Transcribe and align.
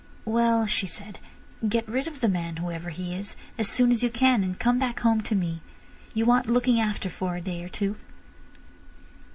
"Well," 0.25 0.65
she 0.65 0.87
said, 0.87 1.19
"get 1.69 1.87
rid 1.87 2.07
of 2.07 2.21
the 2.21 2.27
man, 2.27 2.55
whoever 2.57 2.89
he 2.89 3.13
is, 3.13 3.35
as 3.59 3.69
soon 3.69 3.91
as 3.91 4.01
you 4.01 4.09
can, 4.09 4.43
and 4.43 4.57
come 4.57 4.79
back 4.79 5.01
home 5.01 5.21
to 5.21 5.35
me. 5.35 5.61
You 6.15 6.25
want 6.25 6.49
looking 6.49 6.79
after 6.79 7.07
for 7.07 7.35
a 7.35 7.39
day 7.41 7.63
or 7.63 7.69
two." 7.69 7.97